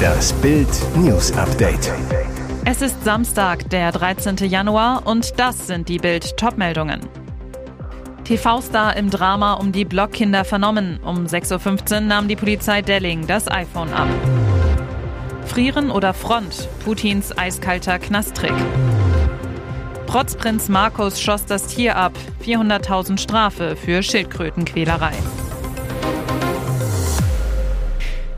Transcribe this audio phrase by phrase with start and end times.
[0.00, 1.92] Das Bild News Update.
[2.64, 4.36] Es ist Samstag, der 13.
[4.36, 7.00] Januar und das sind die Bild Topmeldungen.
[8.24, 11.00] TV-Star im Drama um die Blockkinder vernommen.
[11.04, 14.08] Um 6.15 Uhr nahm die Polizei Delling das iPhone ab.
[15.46, 16.68] Frieren oder Front?
[16.84, 18.54] Putins eiskalter Knasttrick.
[20.06, 22.12] Protzprinz Markus schoss das Tier ab.
[22.44, 25.12] 400.000 Strafe für Schildkrötenquälerei.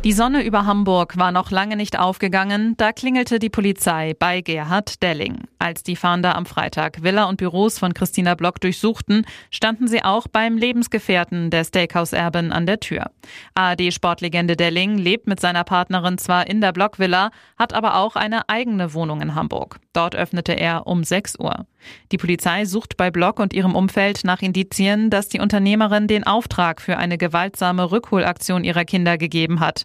[0.04, 5.00] Die Sonne über Hamburg war noch lange nicht aufgegangen, da klingelte die Polizei bei Gerhard
[5.00, 5.44] Delling.
[5.60, 10.26] Als die Fahnder am Freitag Villa und Büros von Christina Block durchsuchten, standen sie auch
[10.26, 13.12] beim Lebensgefährten der Steakhouse-Erbin an der Tür.
[13.54, 18.94] ARD-Sportlegende Delling lebt mit seiner Partnerin zwar in der Blockvilla, hat aber auch eine eigene
[18.94, 19.78] Wohnung in Hamburg.
[19.92, 21.66] Dort öffnete er um 6 Uhr.
[22.10, 26.80] Die Polizei sucht bei Block und ihrem Umfeld nach Indizien, dass die Unternehmerin den Auftrag
[26.80, 29.84] für eine gewaltsame Rückholaktion ihrer Kinder gegeben hat.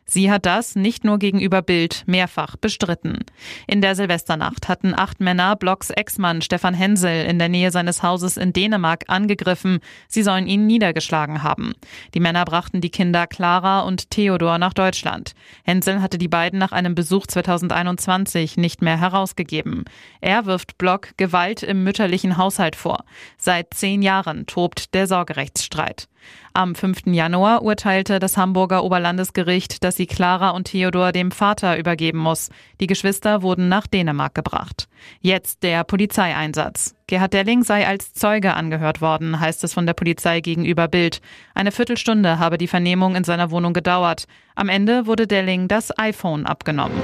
[0.11, 3.19] Sie hat das nicht nur gegenüber Bild mehrfach bestritten.
[3.65, 8.35] In der Silvesternacht hatten acht Männer Blocks Ex-Mann Stefan Hensel in der Nähe seines Hauses
[8.35, 9.79] in Dänemark angegriffen.
[10.09, 11.75] Sie sollen ihn niedergeschlagen haben.
[12.13, 15.31] Die Männer brachten die Kinder Clara und Theodor nach Deutschland.
[15.63, 19.85] Hensel hatte die beiden nach einem Besuch 2021 nicht mehr herausgegeben.
[20.19, 23.05] Er wirft Block Gewalt im mütterlichen Haushalt vor.
[23.37, 26.09] Seit zehn Jahren tobt der Sorgerechtsstreit.
[26.53, 27.07] Am 5.
[27.07, 32.49] Januar urteilte das Hamburger Oberlandesgericht, dass sie Clara und Theodor dem Vater übergeben muss.
[32.79, 34.87] Die Geschwister wurden nach Dänemark gebracht.
[35.19, 36.95] Jetzt der Polizeieinsatz.
[37.05, 41.21] Gerhard Delling sei als Zeuge angehört worden, heißt es von der Polizei gegenüber Bild.
[41.53, 44.25] Eine Viertelstunde habe die Vernehmung in seiner Wohnung gedauert.
[44.55, 46.99] Am Ende wurde Delling das iPhone abgenommen.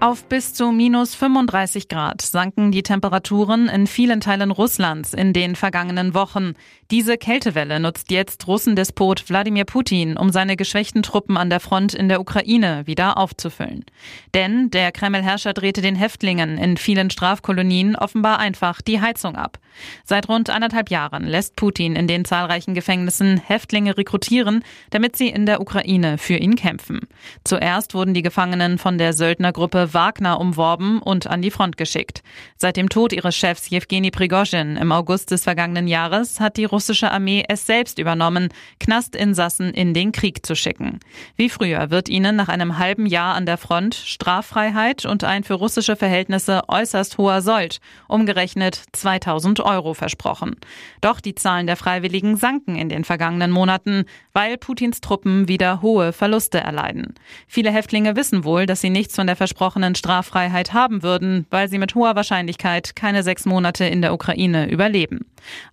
[0.00, 5.56] Auf bis zu minus 35 Grad sanken die Temperaturen in vielen Teilen Russlands in den
[5.56, 6.54] vergangenen Wochen.
[6.90, 12.08] Diese Kältewelle nutzt jetzt Russendespot Wladimir Putin, um seine geschwächten Truppen an der Front in
[12.08, 13.84] der Ukraine wieder aufzufüllen.
[14.32, 19.58] Denn der Kreml-Herrscher drehte den Häftlingen in vielen Strafkolonien offenbar einfach die Heizung ab.
[20.04, 25.44] Seit rund anderthalb Jahren lässt Putin in den zahlreichen Gefängnissen Häftlinge rekrutieren, damit sie in
[25.44, 27.00] der Ukraine für ihn kämpfen.
[27.44, 32.22] Zuerst wurden die Gefangenen von der Söldnergruppe Wagner umworben und an die Front geschickt.
[32.56, 37.10] Seit dem Tod ihres Chefs Jewgeni Prigozhin im August des vergangenen Jahres hat die russische
[37.10, 41.00] Armee es selbst übernommen, Knastinsassen in den Krieg zu schicken.
[41.36, 45.54] Wie früher wird ihnen nach einem halben Jahr an der Front Straffreiheit und ein für
[45.54, 50.56] russische Verhältnisse äußerst hoher Sold, umgerechnet 2000 Euro versprochen.
[51.00, 56.12] Doch die Zahlen der Freiwilligen sanken in den vergangenen Monaten, weil Putins Truppen wieder hohe
[56.12, 57.14] Verluste erleiden.
[57.46, 61.68] Viele Häftlinge wissen wohl, dass sie nichts von der versprochenen versprochenen Straffreiheit haben würden, weil
[61.68, 65.20] sie mit hoher Wahrscheinlichkeit keine sechs Monate in der Ukraine überleben.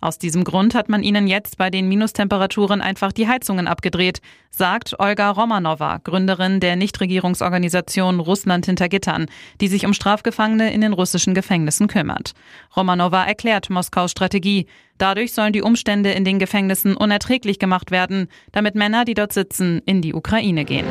[0.00, 4.20] Aus diesem Grund hat man ihnen jetzt bei den Minustemperaturen einfach die Heizungen abgedreht,
[4.50, 9.26] sagt Olga Romanova, Gründerin der Nichtregierungsorganisation Russland hinter Gittern,
[9.60, 12.32] die sich um Strafgefangene in den russischen Gefängnissen kümmert.
[12.74, 14.66] Romanova erklärt Moskaus Strategie.
[14.96, 19.82] Dadurch sollen die Umstände in den Gefängnissen unerträglich gemacht werden, damit Männer, die dort sitzen,
[19.84, 20.86] in die Ukraine gehen.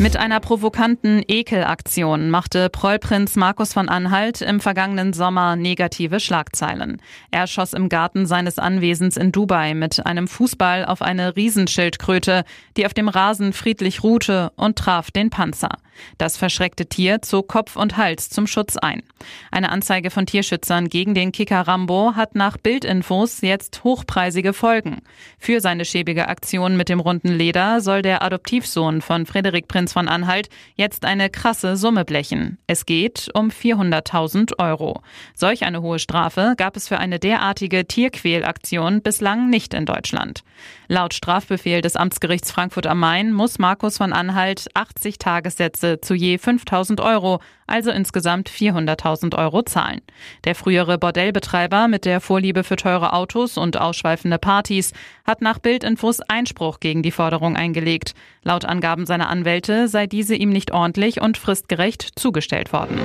[0.00, 7.02] Mit einer provokanten Ekelaktion machte Prollprinz Markus von Anhalt im vergangenen Sommer negative Schlagzeilen.
[7.32, 12.44] Er schoss im Garten seines Anwesens in Dubai mit einem Fußball auf eine Riesenschildkröte,
[12.76, 15.78] die auf dem Rasen friedlich ruhte und traf den Panzer.
[16.16, 19.02] Das verschreckte Tier zog Kopf und Hals zum Schutz ein.
[19.50, 25.02] Eine Anzeige von Tierschützern gegen den Kicker Rambo hat nach Bildinfos jetzt hochpreisige Folgen.
[25.40, 29.92] Für seine schäbige Aktion mit dem runden Leder soll der Adoptivsohn von Frederik Prinz Prinz
[29.92, 32.58] von Anhalt jetzt eine krasse Summe blechen.
[32.66, 35.00] Es geht um 400.000 Euro.
[35.34, 40.42] Solch eine hohe Strafe gab es für eine derartige Tierquälaktion bislang nicht in Deutschland.
[40.88, 46.36] Laut Strafbefehl des Amtsgerichts Frankfurt am Main muss Markus von Anhalt 80 Tagessätze zu je
[46.36, 50.00] 5.000 Euro, also insgesamt 400.000 Euro zahlen.
[50.44, 54.92] Der frühere Bordellbetreiber mit der Vorliebe für teure Autos und ausschweifende Partys
[55.24, 58.14] hat nach Bildinfos Einspruch gegen die Forderung eingelegt.
[58.42, 62.98] Laut Angaben seiner Anwälte sei diese ihm nicht ordentlich und fristgerecht zugestellt worden.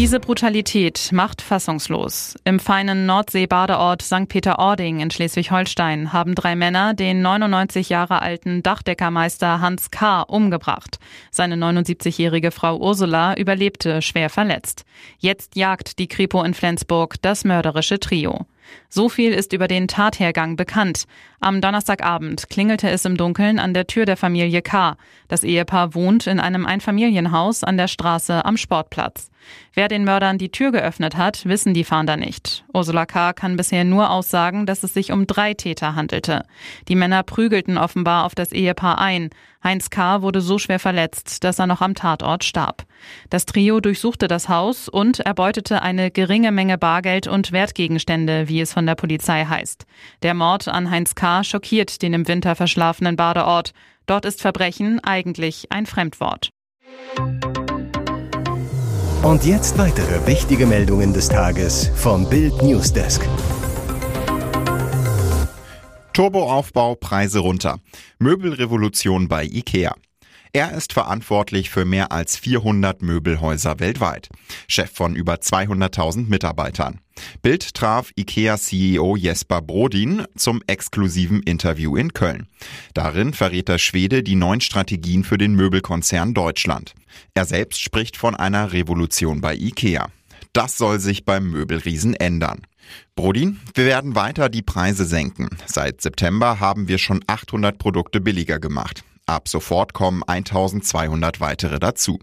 [0.00, 2.34] Diese Brutalität macht fassungslos.
[2.44, 4.30] Im feinen Nordsee-Badeort St.
[4.30, 10.22] Peter-Ording in Schleswig-Holstein haben drei Männer den 99 Jahre alten Dachdeckermeister Hans K.
[10.22, 10.98] umgebracht.
[11.30, 14.86] Seine 79-jährige Frau Ursula überlebte schwer verletzt.
[15.18, 18.46] Jetzt jagt die Kripo in Flensburg das mörderische Trio.
[18.88, 21.04] So viel ist über den Tathergang bekannt.
[21.40, 24.96] Am Donnerstagabend klingelte es im Dunkeln an der Tür der Familie K.
[25.28, 29.30] Das Ehepaar wohnt in einem Einfamilienhaus an der Straße am Sportplatz.
[29.74, 32.64] Wer den Mördern die Tür geöffnet hat, wissen die Fahnder nicht.
[32.74, 33.32] Ursula K.
[33.32, 36.44] kann bisher nur aussagen, dass es sich um drei Täter handelte.
[36.88, 39.30] Die Männer prügelten offenbar auf das Ehepaar ein.
[39.62, 40.22] Heinz K.
[40.22, 42.84] wurde so schwer verletzt, dass er noch am Tatort starb.
[43.28, 48.72] Das Trio durchsuchte das Haus und erbeutete eine geringe Menge Bargeld und Wertgegenstände, wie es
[48.72, 49.84] von der Polizei heißt.
[50.22, 51.44] Der Mord an Heinz K.
[51.44, 53.72] schockiert den im Winter verschlafenen Badeort.
[54.06, 56.50] Dort ist Verbrechen eigentlich ein Fremdwort.
[59.22, 63.20] Und jetzt weitere wichtige Meldungen des Tages vom Bild Newsdesk.
[66.12, 67.78] Turboaufbau, Preise runter.
[68.18, 69.94] Möbelrevolution bei IKEA.
[70.52, 74.28] Er ist verantwortlich für mehr als 400 Möbelhäuser weltweit.
[74.66, 77.00] Chef von über 200.000 Mitarbeitern.
[77.42, 82.48] Bild traf IKEA-CEO Jesper Brodin zum exklusiven Interview in Köln.
[82.94, 86.94] Darin verrät der Schwede die neuen Strategien für den Möbelkonzern Deutschland.
[87.34, 90.08] Er selbst spricht von einer Revolution bei IKEA.
[90.52, 92.62] Das soll sich beim Möbelriesen ändern.
[93.14, 95.48] Brodin, wir werden weiter die Preise senken.
[95.66, 99.04] Seit September haben wir schon 800 Produkte billiger gemacht.
[99.30, 102.18] Ab sofort kommen 1200 weitere dazu.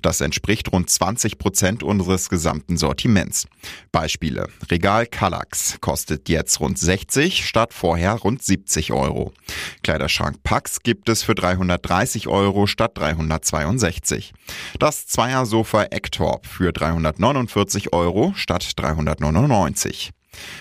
[0.00, 3.46] Das entspricht rund 20 Prozent unseres gesamten Sortiments.
[3.92, 4.48] Beispiele.
[4.70, 9.34] Regal Kallax kostet jetzt rund 60 statt vorher rund 70 Euro.
[9.82, 14.32] Kleiderschrank Pax gibt es für 330 Euro statt 362.
[14.78, 20.12] Das Zweiersofa Ektorp für 349 Euro statt 399.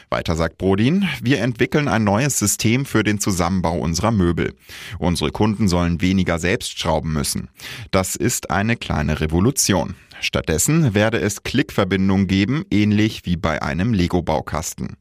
[0.09, 4.55] Weiter sagt Brodin, wir entwickeln ein neues System für den Zusammenbau unserer Möbel.
[4.99, 7.49] Unsere Kunden sollen weniger selbst schrauben müssen.
[7.91, 9.95] Das ist eine kleine Revolution.
[10.25, 14.97] Stattdessen werde es Klickverbindungen geben, ähnlich wie bei einem Lego-Baukasten.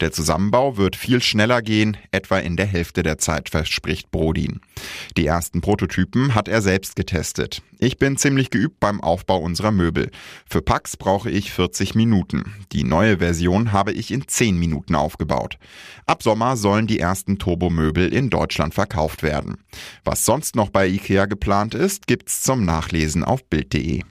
[0.00, 4.60] Der Zusammenbau wird viel schneller gehen, etwa in der Hälfte der Zeit, verspricht Brodin.
[5.16, 7.60] Die ersten Prototypen hat er selbst getestet.
[7.80, 10.12] Ich bin ziemlich geübt beim Aufbau unserer Möbel.
[10.48, 12.54] Für Pax brauche ich 40 Minuten.
[12.70, 15.58] Die neue Version habe ich in 10 Minuten aufgebaut.
[16.06, 19.56] Ab Sommer sollen die ersten Turbomöbel in Deutschland verkauft werden.
[20.04, 24.04] Was sonst noch bei IKEA geplant ist, gibt's zum Nachlesen auf Bild.de.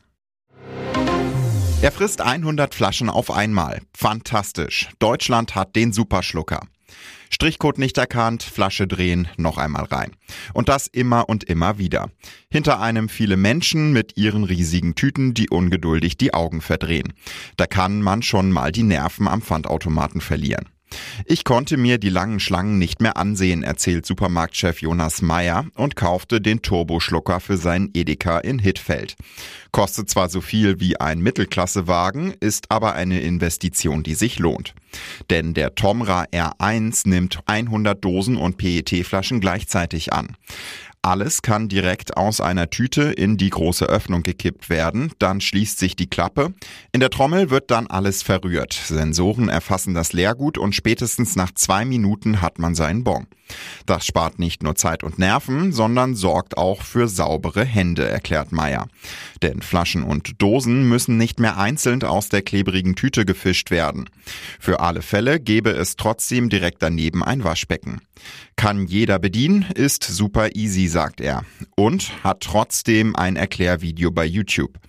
[1.80, 3.82] Er frisst 100 Flaschen auf einmal.
[3.96, 4.90] Fantastisch.
[4.98, 6.62] Deutschland hat den Superschlucker.
[7.30, 10.12] Strichcode nicht erkannt, Flasche drehen, noch einmal rein.
[10.54, 12.10] Und das immer und immer wieder.
[12.50, 17.14] Hinter einem viele Menschen mit ihren riesigen Tüten, die ungeduldig die Augen verdrehen.
[17.58, 20.66] Da kann man schon mal die Nerven am Pfandautomaten verlieren.
[21.26, 26.42] Ich konnte mir die langen Schlangen nicht mehr ansehen, erzählt Supermarktchef Jonas Meyer und kaufte
[26.42, 29.16] den Turboschlucker für seinen Edeka in Hittfeld.
[29.72, 34.74] Kostet zwar so viel wie ein Mittelklassewagen, ist aber eine Investition, die sich lohnt.
[35.30, 40.36] Denn der Tomra R1 nimmt 100 Dosen und PET-Flaschen gleichzeitig an.
[41.08, 45.96] Alles kann direkt aus einer Tüte in die große Öffnung gekippt werden, dann schließt sich
[45.96, 46.54] die Klappe.
[46.92, 48.74] In der Trommel wird dann alles verrührt.
[48.74, 53.26] Sensoren erfassen das Leergut und spätestens nach zwei Minuten hat man seinen Bon.
[53.86, 58.88] Das spart nicht nur Zeit und Nerven, sondern sorgt auch für saubere Hände, erklärt Meyer.
[59.42, 64.10] Denn Flaschen und Dosen müssen nicht mehr einzeln aus der klebrigen Tüte gefischt werden.
[64.60, 68.02] Für alle Fälle gäbe es trotzdem direkt daneben ein Waschbecken.
[68.56, 71.44] Kann jeder bedienen, ist super easy, sagt er.
[71.76, 74.80] Und hat trotzdem ein Erklärvideo bei YouTube.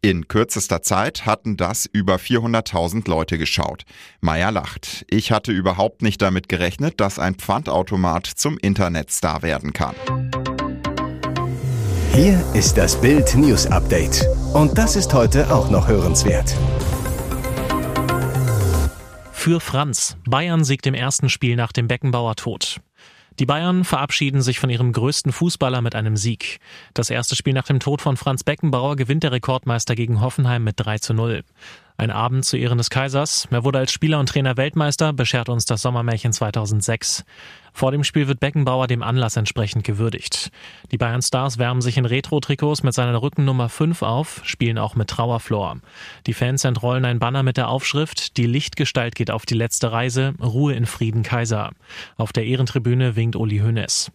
[0.00, 3.84] In kürzester Zeit hatten das über 400.000 Leute geschaut.
[4.20, 5.04] Meyer lacht.
[5.08, 9.94] Ich hatte überhaupt nicht damit gerechnet, dass ein Pfandautomat zum Internetstar werden kann.
[12.14, 14.26] Hier ist das Bild News Update.
[14.52, 16.54] Und das ist heute auch noch hörenswert.
[19.32, 20.16] Für Franz.
[20.28, 22.80] Bayern siegt im ersten Spiel nach dem Beckenbauer Tod.
[23.38, 26.58] Die Bayern verabschieden sich von ihrem größten Fußballer mit einem Sieg.
[26.94, 30.74] Das erste Spiel nach dem Tod von Franz Beckenbauer gewinnt der Rekordmeister gegen Hoffenheim mit
[30.76, 31.42] 3 zu 0.
[32.02, 33.46] Ein Abend zu Ehren des Kaisers.
[33.52, 37.24] Er wurde als Spieler und Trainer Weltmeister, beschert uns das Sommermärchen 2006.
[37.72, 40.50] Vor dem Spiel wird Beckenbauer dem Anlass entsprechend gewürdigt.
[40.90, 45.76] Die Bayern-Stars wärmen sich in Retro-Trikots mit seiner Rückennummer 5 auf, spielen auch mit Trauerflor.
[46.26, 50.34] Die Fans entrollen ein Banner mit der Aufschrift Die Lichtgestalt geht auf die letzte Reise,
[50.42, 51.70] Ruhe in Frieden Kaiser.
[52.16, 54.10] Auf der Ehrentribüne winkt Uli Hoeneß.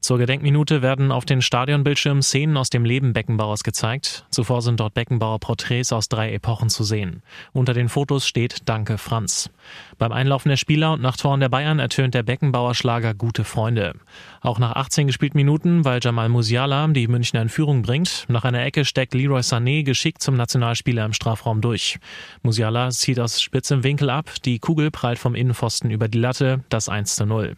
[0.00, 4.24] Zur Gedenkminute werden auf den Stadionbildschirmen Szenen aus dem Leben Beckenbauers gezeigt.
[4.30, 7.22] Zuvor sind dort Beckenbauer Porträts aus drei Epochen zu sehen.
[7.52, 9.50] Unter den Fotos steht Danke Franz.
[9.98, 13.94] Beim Einlaufen der Spieler und nach Toren der Bayern ertönt der Beckenbauer Schlager Gute Freunde.
[14.40, 18.64] Auch nach 18 gespielten Minuten, weil Jamal Musiala die Münchner in Führung bringt, nach einer
[18.64, 21.98] Ecke steckt Leroy Sané geschickt zum Nationalspieler im Strafraum durch.
[22.42, 26.88] Musiala zieht aus spitzem Winkel ab, die Kugel prallt vom Innenpfosten über die Latte, das
[26.88, 27.54] 1 zu 0.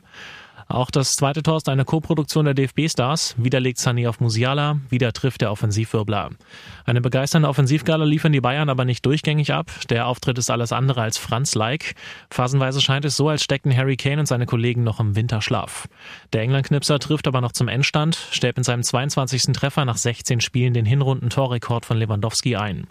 [0.68, 3.34] Auch das zweite Tor ist eine Co-Produktion der DFB-Stars.
[3.38, 6.30] Wieder legt Sané auf Musiala, wieder trifft der Offensivwirbler.
[6.84, 9.70] Eine begeisternde Offensivgala liefern die Bayern aber nicht durchgängig ab.
[9.90, 11.94] Der Auftritt ist alles andere als Franz-like.
[12.30, 15.88] Phasenweise scheint es so, als steckten Harry Kane und seine Kollegen noch im Winterschlaf.
[16.32, 19.52] Der England-Knipser trifft aber noch zum Endstand, stellt mit seinem 22.
[19.52, 22.86] Treffer nach 16 Spielen den Hinrunden-Torrekord von Lewandowski ein.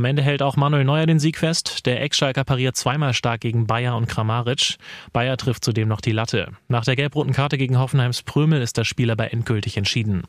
[0.00, 1.84] Am Ende hält auch Manuel Neuer den Sieg fest.
[1.84, 4.78] Der Eckschalker pariert zweimal stark gegen Bayer und Kramaric.
[5.12, 6.52] Bayer trifft zudem noch die Latte.
[6.68, 10.22] Nach der gelb-roten Karte gegen Hoffenheims Prömel ist das Spiel aber endgültig entschieden.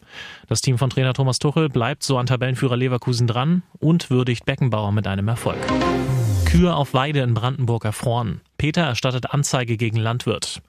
[0.49, 4.91] Das Team von Trainer Thomas Tuchel bleibt so an Tabellenführer Leverkusen dran und würdigt Beckenbauer
[4.91, 5.65] mit einem Erfolg.
[6.43, 8.41] Kühe auf Weide in Brandenburg erfroren.
[8.57, 10.61] Peter erstattet Anzeige gegen Landwirt.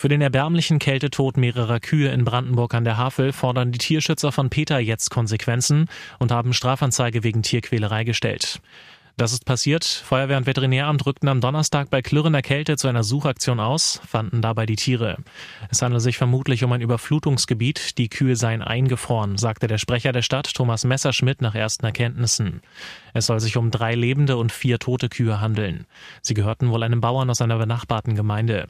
[0.00, 4.48] Für den erbärmlichen Kältetod mehrerer Kühe in Brandenburg an der Havel fordern die Tierschützer von
[4.48, 8.62] Peter jetzt Konsequenzen und haben Strafanzeige wegen Tierquälerei gestellt.
[9.20, 9.84] Das ist passiert.
[9.84, 14.64] Feuerwehr und Veterinäramt rückten am Donnerstag bei klirrender Kälte zu einer Suchaktion aus, fanden dabei
[14.64, 15.18] die Tiere.
[15.68, 17.98] Es handelt sich vermutlich um ein Überflutungsgebiet.
[17.98, 22.62] Die Kühe seien eingefroren, sagte der Sprecher der Stadt Thomas Messerschmidt nach ersten Erkenntnissen.
[23.12, 25.84] Es soll sich um drei lebende und vier tote Kühe handeln.
[26.22, 28.68] Sie gehörten wohl einem Bauern aus einer benachbarten Gemeinde.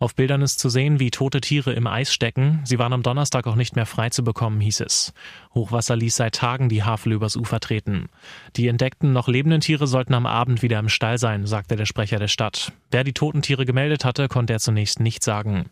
[0.00, 2.60] Auf Bildern ist zu sehen, wie tote Tiere im Eis stecken.
[2.64, 5.12] Sie waren am Donnerstag auch nicht mehr frei zu bekommen, hieß es.
[5.54, 8.08] Hochwasser ließ seit Tagen die Havel übers Ufer treten.
[8.56, 12.18] Die entdeckten noch lebenden Tiere sollten am Abend wieder im Stall sein, sagte der Sprecher
[12.18, 12.72] der Stadt.
[12.90, 15.66] Wer die toten Tiere gemeldet hatte, konnte er zunächst nicht sagen.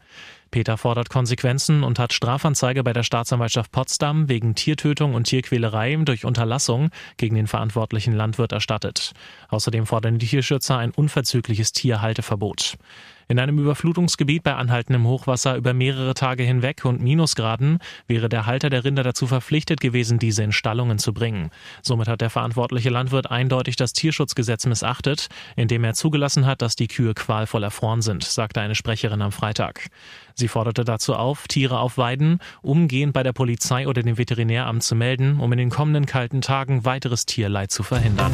[0.52, 6.24] Peter fordert Konsequenzen und hat Strafanzeige bei der Staatsanwaltschaft Potsdam wegen Tiertötung und Tierquälerei durch
[6.24, 9.12] Unterlassung gegen den verantwortlichen Landwirt erstattet.
[9.48, 12.76] Außerdem fordern die Tierschützer ein unverzügliches Tierhalteverbot.
[13.30, 18.70] In einem Überflutungsgebiet bei anhaltendem Hochwasser über mehrere Tage hinweg und Minusgraden wäre der Halter
[18.70, 21.50] der Rinder dazu verpflichtet gewesen, diese in Stallungen zu bringen.
[21.80, 26.88] Somit hat der verantwortliche Landwirt eindeutig das Tierschutzgesetz missachtet, indem er zugelassen hat, dass die
[26.88, 29.90] Kühe qualvoll erfroren sind, sagte eine Sprecherin am Freitag.
[30.34, 34.96] Sie forderte dazu auf, Tiere auf Weiden umgehend bei der Polizei oder dem Veterinäramt zu
[34.96, 38.32] melden, um in den kommenden kalten Tagen weiteres Tierleid zu verhindern.